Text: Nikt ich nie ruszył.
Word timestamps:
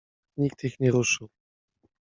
Nikt 0.37 0.63
ich 0.63 0.79
nie 0.79 0.89
ruszył. 0.91 1.27